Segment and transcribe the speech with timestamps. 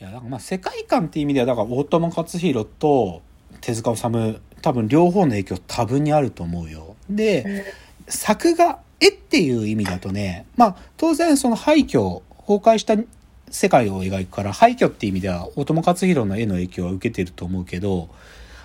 [0.00, 3.22] いや、だからまあ世界観っていう意味では、だから大友克洋と
[3.60, 6.94] 手塚治虫、多分両方の影響多分にあると思うよ。
[7.10, 7.72] で、
[8.06, 12.96] 作画、絵っていう意味だとね、まあ当然その廃墟、崩壊した
[13.50, 18.08] 世界を描くから廃墟っていう意味では大友克洋の絵の影響は受けてると思うけど、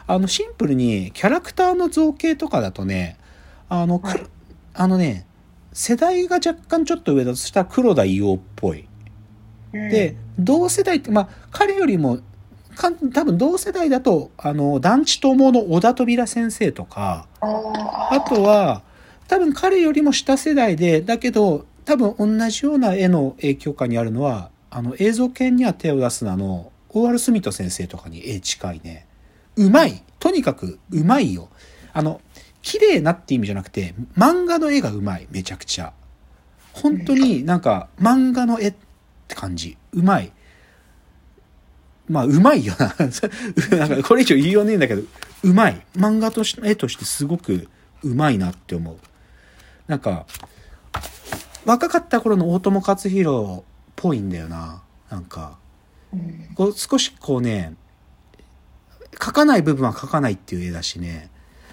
[0.06, 3.18] あのシンプルにキャラクターの造形とかだとね、
[3.70, 4.24] あの、はい
[4.76, 5.26] あのね、
[5.72, 8.86] 世代が若干ちょっと上だとしたら黒田伊代っぽい。
[9.74, 12.20] うんで、同世代って、まあ、彼よりも、
[12.76, 18.84] かん多分同世代だと、あの、団地友の小田扉先生とか、あとは、
[19.28, 29.08] 多分彼よりも下世代で、だけど、多分同じような絵の影響下にあるのは、あの、映像系には手を出すなの、大原澄人先生とかに絵近いね。
[29.56, 30.04] うまい。
[30.20, 31.50] とにかくうまいよ。
[31.94, 32.22] あの、
[32.62, 35.28] 綺麗なって意味じゃなくて、漫画の絵がうまい。
[35.32, 35.94] めちゃくちゃ。
[36.74, 38.74] 本当になんか漫画の絵
[39.34, 39.78] って感じ。
[39.92, 40.32] うまい。
[42.08, 42.94] まあ、うまいよな。
[43.78, 45.02] なんかこれ以上言いようねえんだけど、
[45.44, 45.86] うまい。
[45.96, 47.68] 漫画として、絵としてすごく
[48.04, 48.98] うまいなって思う。
[49.88, 50.26] なんか、
[51.66, 54.84] 若かった頃の大友克洋っぽいんだよな。
[55.10, 55.58] なんか、
[56.14, 57.74] うんこう少しこうね、
[59.14, 61.32] 描かない部分は描かないっていう絵だしね。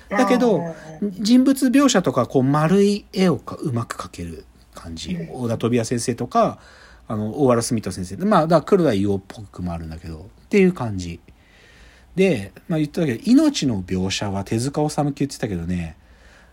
[0.09, 5.15] だけど人物描写とかこう丸い絵をかうまく描ける感じ。
[5.15, 6.59] うん大田飛也先生とか、
[7.11, 8.17] あの、大原澄人先生。
[8.25, 11.19] まあ、だから黒田伊代っぽくもあるんだけど、っていう感じ。
[12.15, 15.97] で、まあ言ったけど、命の描写は手塚治虫って言ってたけどね、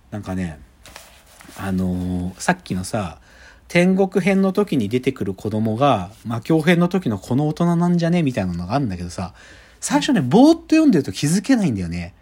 [0.10, 0.60] なんかね、
[1.58, 3.20] あのーさっきのさ、
[3.68, 8.24] 天国編の時に出てくる子供が、魔境編の時のこの大人なんじゃね？
[8.24, 9.36] みたいなのがあるんだけどさ、
[9.80, 12.16] 最初ね、ぼーっと読んでると気づけないんだよね。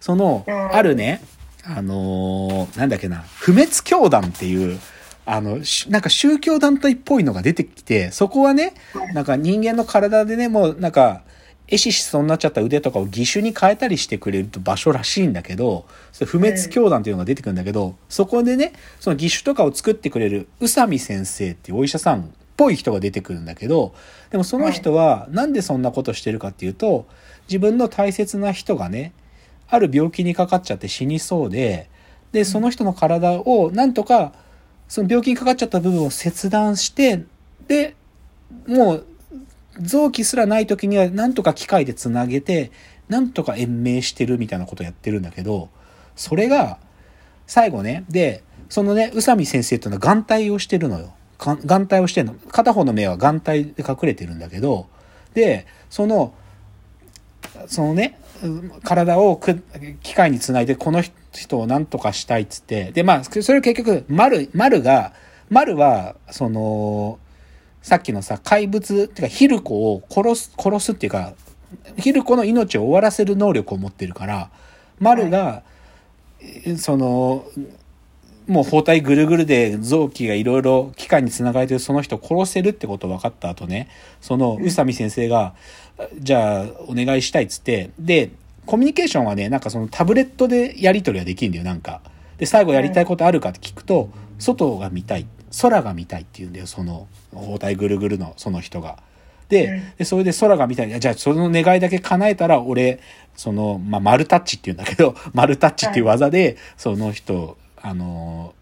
[0.00, 1.20] その、うんあるね、
[1.64, 4.78] あのーなんだっけな、不滅教団っていう、
[5.26, 8.74] あの、しなんか宗教団体っぽいのが出てきて、そこはね、
[9.14, 11.22] なんか人間の体でね、もうなんか、
[11.66, 22.24] 壊死しそうになっちゃった腕とかを義手に変えたりしてくれる場所らしいんだけど、それ不滅教団っていうのが出てくるんだけど、そこでね、その義手とかを作ってくれる宇佐美先生っていうお医者さんっ
[22.56, 23.94] ぽい人が出てくるんだけど、
[24.30, 27.06] でもその人はなんでそんなことしてるかっていうと、
[27.48, 29.12] 自分の大切な人がね、
[29.68, 31.88] ある病気にかかっちゃって死にそうで、
[32.32, 34.32] で、その人の体をなんとか、
[34.88, 37.24] その病気にかかっちゃった部分を切断して、
[37.66, 37.96] で、
[38.66, 39.06] もう、
[39.80, 42.70] 臓器すらない時にはなんとか機械でつなげて、
[43.08, 45.68] なんとか延命してるみたいなことをやってるんだけど、
[46.16, 46.78] それが、
[47.46, 51.12] 最後ね、で、そのね、宇佐美先生っていうのは眼帯をしてるのよ。
[51.38, 52.34] 眼帯をしてるの。
[52.34, 54.86] 片方の目は眼帯で隠れてるんだけど、
[55.34, 56.34] で、その、
[57.66, 59.62] そのね、うん体をく
[60.02, 65.12] 機械につないでこの人を何とかしたいっつって、で、まあ、それを結局、丸、丸が、
[65.50, 67.18] 丸は、その、
[67.82, 71.34] さっきのさ、怪物、ってか、ヒルコを殺す、殺すっていうか、
[71.96, 74.50] ヒルコの命を終わらせる能力を持ってるから、
[75.00, 75.62] 丸が、
[76.40, 77.44] えその、
[78.46, 83.88] もう包帯ぐるぐるで臓器がいろいろ機械につながれてるその人を殺せるってこと分かった後ね、
[84.20, 85.54] その宇佐美先生が、
[86.18, 88.30] じゃあお願いしたいっつって、で、
[88.66, 92.00] コミュニケーションはね、なんかそのタブレットでやり取りはできるんだよ、なんか。
[92.38, 95.26] で、最後やりたいことあるかって聞くと、外が見たい、
[95.62, 98.98] 空が見たいって言うんだよ、その包帯ぐるぐるのその人が。
[99.48, 101.00] で、でそれで空が見たい。
[101.00, 103.00] じゃあ、その願いだけ叶えたら、俺、
[103.36, 108.54] その、まあ、丸タッチって言うんだけど、 丸タッチっていう技で、その人、あの、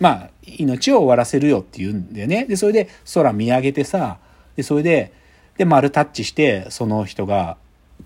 [0.00, 2.46] まあ、命を終わらせるよって言うんだよね。
[2.46, 4.18] で、それで空見上げてさ、
[4.56, 5.12] で、それで、
[5.58, 7.58] で、丸タッチして、その人が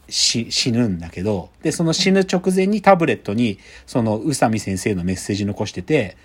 [0.08, 6.16] 死死ぬんだけど、で、その死ぬ直前にタブレットに、その宇佐美先生のメッセージ残してて、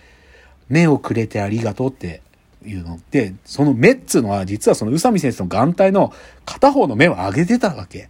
[0.69, 2.21] 目をくれてありがとうって
[2.65, 2.99] いうの。
[3.11, 6.13] で、その目っつうのは、実はその宇佐美先生の眼帯の
[6.45, 8.09] 片方の目を上げてたわけ。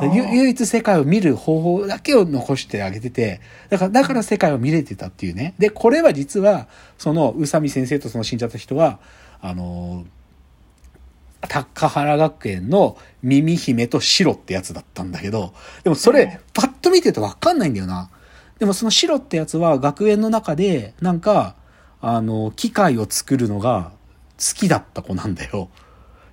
[0.00, 5.54] 唯一世界を見る方法だけを残してあげてて、だから、だから世界を見れてたっていうね。
[5.58, 9.00] で、これは実は、その宇佐美先生とその死んじゃった人は、
[9.40, 10.04] あの
[11.40, 15.54] 高原学園の耳姫と白ってやつだったんだけど、
[15.84, 18.10] でもそれ、パッと見てるとわかんないんだよな。
[18.58, 21.54] でもその白ってやつは学園の中で、なんか、
[22.00, 23.92] あの、機械を作るのが
[24.38, 25.68] 好きだった子なんだよ。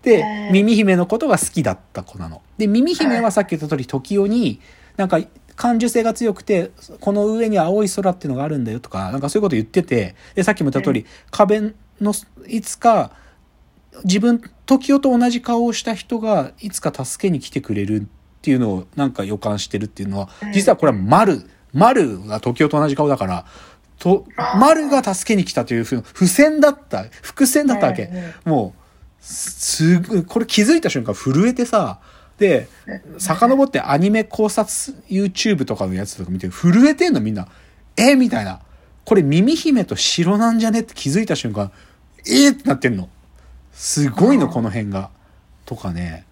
[0.01, 2.41] で耳姫のことが好きだった子なの。
[2.57, 4.59] で、耳姫はさっき言った通り、時代に、
[4.97, 5.19] なんか、
[5.55, 12.13] 感受性が強くて、この上に青い空っていうのがあるんだよとか、なんかそういうこと言ってて、で、さっきも言った通り、壁の、
[12.47, 13.11] いつか、
[14.03, 18.05] 自分、時代と同じ顔をした人が、いつか助けに来てくれるっ
[18.41, 23.45] ていうのを、なんか予感してるっていうのは、実はこれは丸、丸が時代と同じ顔だから、
[23.97, 24.25] と、
[24.59, 28.09] 丸が助けに来たというふう、付箋だった、伏線だったわけ。
[28.43, 28.81] もう、
[29.21, 31.99] すぐ、これ気づいた瞬間震えてさ、
[32.37, 32.67] で、
[33.17, 37.47] 遡ってアニメ考察 YouTube とかのやつとか見て震えてんのみんな。
[37.95, 38.59] えみたいな。
[39.05, 40.81] これ耳姫と城なんじゃね？
[40.81, 41.71] って気づいた瞬間、
[42.27, 43.07] えー、ってなってんの。
[43.75, 45.11] すごいの、この辺が。
[45.65, 46.25] とかね。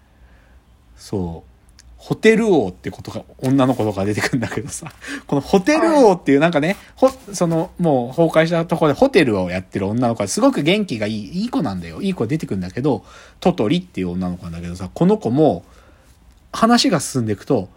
[0.96, 1.50] そう。
[1.96, 4.92] ホテル王ってことが、女の子とか出てくるんだけどさ、
[5.26, 12.02] このホテル王っていうなんかね、ほ、その、もう崩壊したところでホテルをやってる女の子はすごく元気がいい、いい子なんだよ。
[12.02, 13.04] いい子出てくるんだけど、
[13.40, 15.64] トトリっていう女の子なんだけどさ、この子も、
[16.52, 17.68] 話が進んでいくと、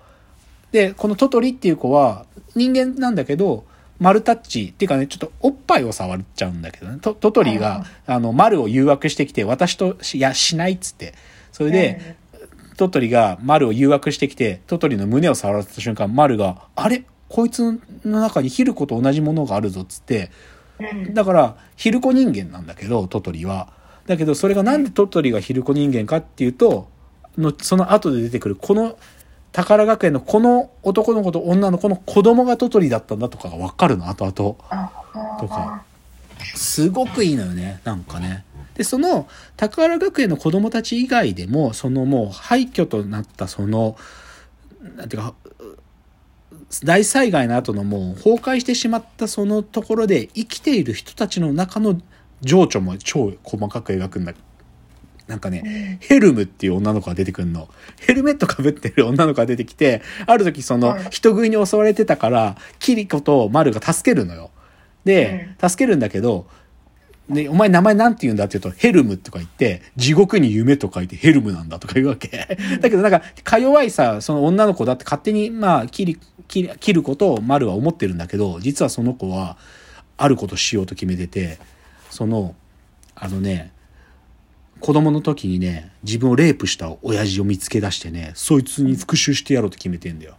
[0.72, 2.25] で、このトトリっていう子は
[2.56, 3.66] 人間なんだけど、
[3.99, 11.13] 丸タッチっていうかね、ちょっとおっぱいを触っちゃうんだけどね、トトトリが、あの、丸を誘惑してきて、私とし、いや、しないっつって。
[11.51, 12.15] それで、
[12.77, 17.03] トトリが丸を誘惑してきて、トトリの胸を触らせた瞬間、丸が、あれ？
[17.29, 20.31] こいつの中にヒルコと同じものがあるぞっつって、
[21.11, 23.73] だから、ヒルコ人間なんだけど、トトリは。
[24.05, 26.88] だけど、それがなんでトトリがヒルコ人間かっていうと、
[27.38, 28.97] の、その後で出てくる、この、
[29.51, 34.33] 宝学園のこの男の子と女の子の子供がトトリだったんだとかがわかるの、後々。
[35.39, 35.83] とか。
[36.55, 38.45] すごくいいのよね、なんかね。
[38.75, 43.97] で、その、宝学園の子供たち以外でも、そのもう廃墟となったその、
[44.95, 45.33] なんていうか、
[46.83, 51.99] 大災害の後のもう崩壊してしまったそのところで生きている人たちの中の
[52.41, 54.33] 情緒も超細かく描くんだ。
[55.27, 57.68] なんかね、ヘルムっていう女の子が出てくるの。
[58.00, 64.51] ヘルメットかぶってる女の子が出てきて、ある時その人食いに襲われてたから、キリコとマルが助けるのよ。
[65.03, 66.47] で、助けるんだけど、
[67.27, 72.57] ね、お前名前なんて言うんだって言うと、ヘルムとか言って、地獄に夢と書いてヘルムなんだとか言うわけ。
[72.80, 79.57] だけどなんか、か弱いさ、その女の子だって勝手に、まあ、切り、切り、切ることを丸は思ってるんだけど、実はその子は、
[80.15, 81.59] あることしようと決めてて、
[82.09, 82.56] その、
[83.13, 83.71] あのね、
[84.79, 90.35] 子供の時にね、自分をレイプした親父を見つけ出してね、そいつに復讐してやろうと決めてんだよ。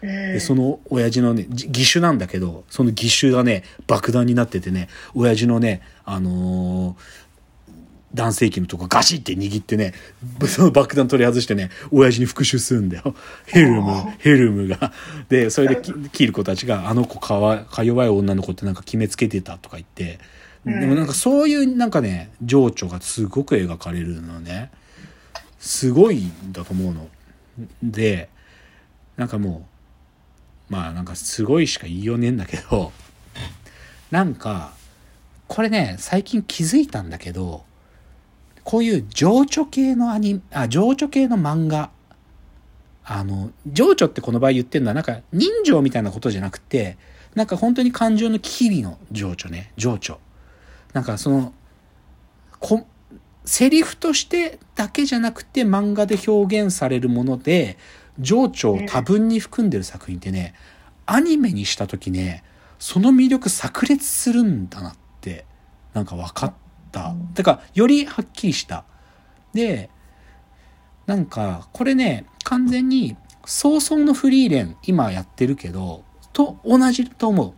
[0.00, 7.30] で、その親父のね、じ義手なんだけど、その義手がね、爆弾になっててね、親父のね、あのー
[8.12, 9.94] 男性器のとこガシって握ってね、
[10.48, 13.14] その爆弾取り外してね、親父に復讐するんだよ。
[13.46, 14.92] ヘルム、ヘルムが。
[15.28, 20.18] で、それできキル子たちが、あの子かわ、か弱い女の子ってなんか決めつけてたとか言って、
[20.64, 24.70] でもなんかそういうなんかね、情緒がすごく描かれるのね。
[25.58, 27.08] すごいんだと思うの。
[27.82, 28.28] で、
[29.16, 29.66] なんかも
[30.70, 32.92] う、まあなんかすごいしか言いようねえんだけど、
[34.10, 34.72] なんか、
[35.48, 37.64] これね、最近気づいたんだけど、
[38.64, 41.90] こういう情緒系のアニ、あ、情緒系の漫画。
[43.04, 46.96] あの、情緒ってこの場合言ってるのはなんか人情みたいなことじゃなくて、
[47.34, 50.18] なんか本当に感情の機微の情緒ね、情緒。
[50.92, 51.52] なんかその、
[52.58, 52.86] こ、
[53.44, 57.78] セリフとしてだけじゃなくて漫画で表現されるもので、
[58.18, 60.54] 情緒を多分に含んでる作品ってね、
[61.06, 62.44] アニメにした時ね、
[62.78, 65.44] その魅力炸裂するんだなって、
[65.94, 66.54] なんか分かっ
[66.92, 67.14] た。
[67.34, 68.84] だから、よりはっきりした。
[69.52, 69.90] で、
[71.06, 77.52] なんか、これね、完全に、早々のフリーレン、今やってるけど、と同じと思う。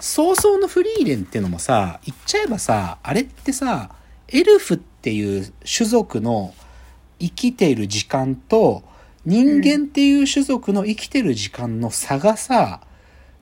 [0.00, 3.90] 早々のフリーレンってのもさ、言っちゃえばさ、あれってさ、
[4.28, 6.54] エルフっていう種族の
[7.18, 8.82] 生きている時間と、
[9.24, 12.80] 人間っていう種族の生きてる時間の差がさ、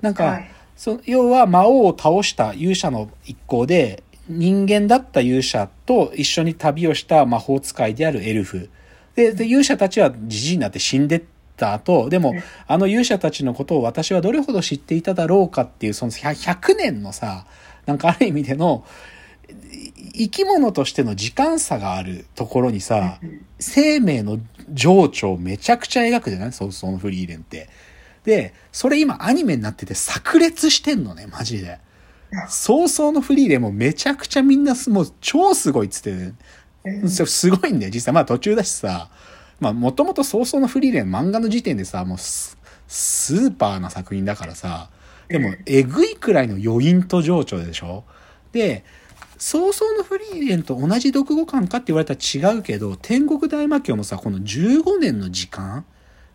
[0.00, 8.68] なんか、はいそ要は魔王を倒した勇者の一行で、人間だった勇者と一緒に旅をした魔法使いであるエルフ。
[9.14, 11.22] で、で勇者たちはじじいになって死んでっ
[11.56, 12.34] た後、でも、
[12.66, 17.46] あの勇者たちのことを私はどれほど知っていただろうかっていう、その100 100年のさ、
[17.86, 18.84] なんかある意味での、
[19.48, 23.18] い生き物としての時間差があるところにさ、
[23.58, 24.38] 生命の
[24.72, 26.52] 情緒をめちゃくちゃ描くじゃない？
[26.52, 27.68] そうそのフリーレンって。
[28.24, 31.78] で、それ今アニメになってて炸裂してんのね、マジで。
[32.48, 36.12] 早々のフリーレンもめちゃくちゃみんなすもう超すごいっつって、
[36.90, 38.14] ね、すごいんだよ、実際。
[38.14, 39.10] まあ途中だしさ、
[39.60, 42.56] まあもともと早々のフリーレン漫画の時点でさ、もうス
[42.88, 44.90] スーパーな作品だからさ、
[45.28, 48.04] でもえぐいくらいの余韻と情緒でしょ？
[48.52, 48.84] で、
[49.38, 55.84] 早々のフリーレンと同じ読後感かって言われたら違うけど、天国大魔教もさ、この15年の時間？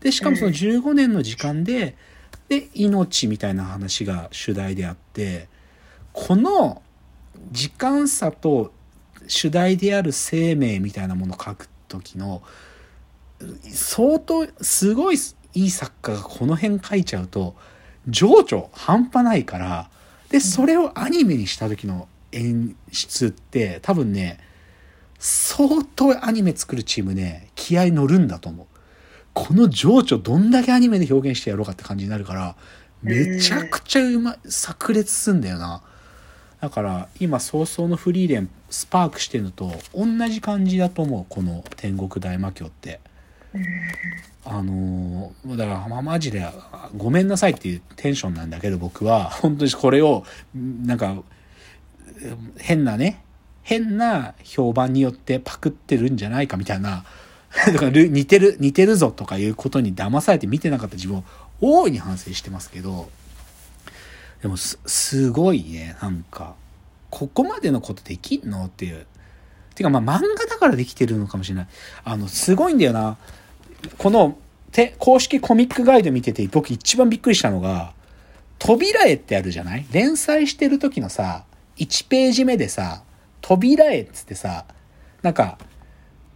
[0.01, 1.95] で、しかもその15年の時間で、
[2.49, 5.47] で、命みたいな話が主題であって、
[6.11, 6.81] この
[7.51, 8.73] 時間差と
[9.27, 12.41] 主題である生命みたいなものを書く時の、
[13.71, 15.17] 相当、すごい
[15.53, 17.55] いい作家がこの辺書いちゃうと、
[18.07, 19.89] 情緒半端ないから、
[20.29, 24.39] で、それをアニメにした時の演出って多分ね、
[25.19, 28.65] 相当アニメ作るチームね、気合乗るんだと思う。
[29.33, 32.55] この情緒どんだけアニメで表現してやろうかって感じになるから、
[33.01, 35.83] めちゃくちゃうまい、炸裂すんだよな。
[36.59, 42.99] だから、今、早々のフリーレン、スパークしてるのと同じ感じだと思う、この天国大魔教って。
[44.43, 46.45] あのーだから、ま、マジで、
[46.97, 51.21] ごめんなさいっていうテンションなんだけど、僕は、 本当にこれを、なんか、
[52.57, 53.23] 変なね、
[53.63, 57.05] 変な評判によってパクってるんじゃないかみたいな、
[57.67, 61.23] だから似てる、似てるぞとかいうことに騙されて見てなかった自分を
[61.59, 63.09] 大いに反省してますけど、
[64.41, 66.55] でもす、すごいね、なんか、
[67.11, 69.05] ここまでのことできんのっていう。
[69.75, 71.67] てかまあ漫画だからできてるのかもしれない。
[72.03, 73.17] あの、すごいんだよな。
[73.97, 74.37] この、
[74.71, 77.93] て、公式コミックガイド見てて僕一番びっくりしたのが、
[78.59, 79.85] 扉絵ってあるじゃない？
[79.91, 81.45] 連載してる時のさ、
[81.77, 83.03] 1ページ目でさ、
[83.41, 84.65] 扉絵っつってさ、
[85.23, 85.57] なんか、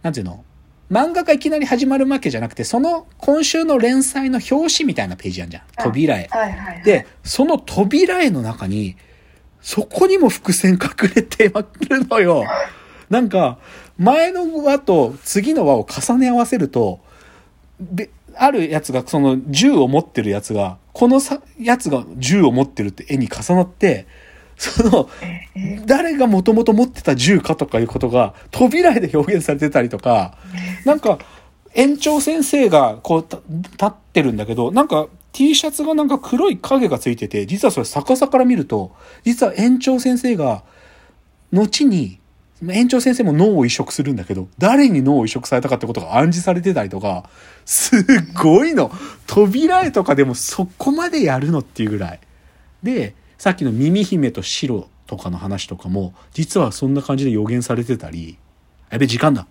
[0.02, 0.44] なんていうの？
[0.90, 5.62] 漫画がいきなり始まるわけじゃなくて、その今週の連載の表紙みたいなページあるじゃん。
[5.82, 6.28] 扉絵。
[6.30, 6.82] はいはいはい。
[6.84, 8.96] で、その扉絵の中に、
[9.60, 12.44] そこにも伏線隠れてまくるのよ。
[13.10, 13.58] なんか、
[13.98, 17.04] 前の輪と次の輪を重ね合わせると、で、
[18.34, 24.06] あるやつが、その銃を持ってるやつが、このさ、やつが銃を持ってるって絵に重なって、
[24.56, 25.08] その、
[25.84, 30.36] 誰がもともと持ってた銃かとかいうことが、扉絵で表現されてたりとか、
[30.84, 31.18] なんか、
[31.74, 38.92] 園長先生がこうた立ってるんだけど、なんか T シャツがなんか黒い影がついてて、実はそれ逆さから見ると、
[39.24, 40.64] 実は園長先生が、
[41.52, 42.18] 後に、
[42.62, 47.28] 園長先生も脳を移植するんだけど、誰に脳を移植されたかってことが暗示されてたりとか、
[47.64, 48.02] すっ
[48.34, 48.90] ごいの。
[49.26, 52.20] 扉絵とかでもそこまでやるのっていうぐらい。
[52.82, 58.38] で、さっきの耳姫と白とかの話とかも、実はそんな感じで予言されてたり、
[58.90, 59.46] やべ、時間だ。